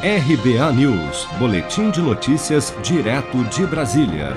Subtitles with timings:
[0.00, 4.36] RBA News, Boletim de Notícias, direto de Brasília.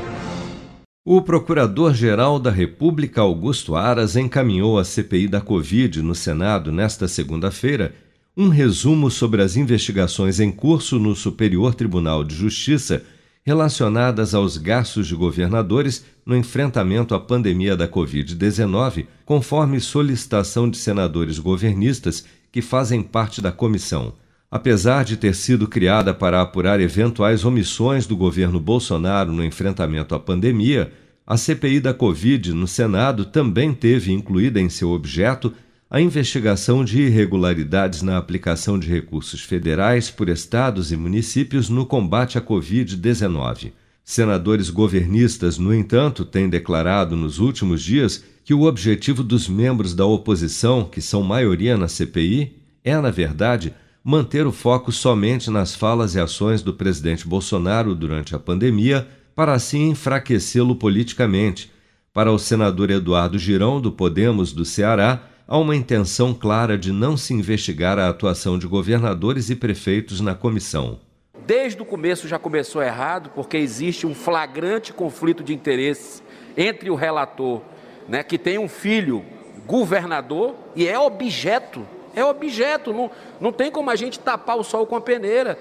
[1.05, 7.93] O Procurador-Geral da República, Augusto Aras, encaminhou à CPI da Covid no Senado nesta segunda-feira
[8.35, 13.03] um resumo sobre as investigações em curso no Superior Tribunal de Justiça
[13.43, 21.37] relacionadas aos gastos de governadores no enfrentamento à pandemia da Covid-19, conforme solicitação de senadores
[21.37, 24.11] governistas que fazem parte da comissão.
[24.51, 30.19] Apesar de ter sido criada para apurar eventuais omissões do governo Bolsonaro no enfrentamento à
[30.19, 30.91] pandemia,
[31.25, 35.53] a CPI da Covid no Senado também teve incluída em seu objeto
[35.89, 42.37] a investigação de irregularidades na aplicação de recursos federais por estados e municípios no combate
[42.37, 43.71] à Covid-19.
[44.03, 50.05] Senadores governistas, no entanto, têm declarado nos últimos dias que o objetivo dos membros da
[50.05, 56.15] oposição, que são maioria na CPI, é, na verdade, manter o foco somente nas falas
[56.15, 61.71] e ações do presidente Bolsonaro durante a pandemia, para assim enfraquecê-lo politicamente.
[62.13, 67.15] Para o senador Eduardo Girão, do Podemos do Ceará, há uma intenção clara de não
[67.15, 70.99] se investigar a atuação de governadores e prefeitos na comissão.
[71.45, 76.21] Desde o começo já começou errado, porque existe um flagrante conflito de interesses
[76.57, 77.61] entre o relator,
[78.07, 79.23] né, que tem um filho
[79.65, 84.85] governador e é objeto é objeto, não, não tem como a gente tapar o sol
[84.85, 85.57] com a peneira.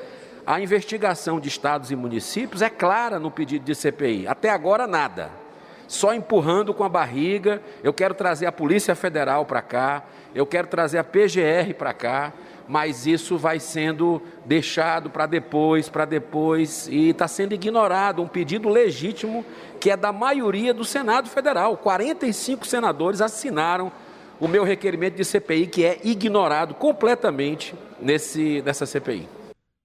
[0.46, 4.26] A investigação de estados e municípios é clara no pedido de CPI.
[4.26, 5.30] Até agora, nada.
[5.86, 7.62] Só empurrando com a barriga.
[7.82, 12.32] Eu quero trazer a Polícia Federal para cá, eu quero trazer a PGR para cá,
[12.68, 18.68] mas isso vai sendo deixado para depois, para depois, e está sendo ignorado um pedido
[18.68, 19.44] legítimo
[19.80, 21.76] que é da maioria do Senado Federal.
[21.76, 23.90] 45 senadores assinaram
[24.40, 29.28] o meu requerimento de CPI, que é ignorado completamente nesse, nessa CPI.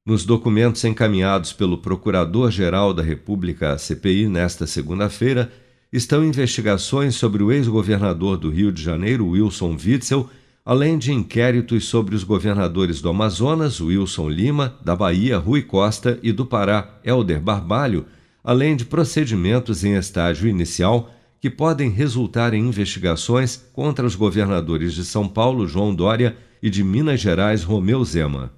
[0.05, 5.51] Nos documentos encaminhados pelo Procurador-Geral da República à CPI nesta segunda-feira,
[5.91, 10.29] estão investigações sobre o ex-governador do Rio de Janeiro, Wilson Witzel,
[10.63, 16.31] além de inquéritos sobre os governadores do Amazonas, Wilson Lima, da Bahia, Rui Costa e
[16.31, 18.05] do Pará, Helder Barbalho,
[18.43, 25.05] além de procedimentos em estágio inicial que podem resultar em investigações contra os governadores de
[25.05, 28.51] São Paulo, João Dória, e de Minas Gerais, Romeu Zema.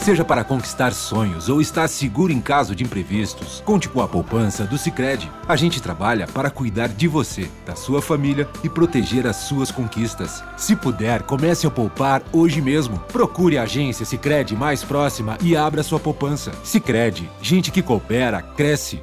[0.00, 4.64] Seja para conquistar sonhos ou estar seguro em caso de imprevistos, conte com a poupança
[4.64, 5.30] do Sicredi.
[5.46, 10.42] A gente trabalha para cuidar de você, da sua família e proteger as suas conquistas.
[10.56, 12.98] Se puder, comece a poupar hoje mesmo.
[13.12, 16.50] Procure a agência Sicredi mais próxima e abra sua poupança.
[16.64, 19.02] Sicredi, gente que coopera cresce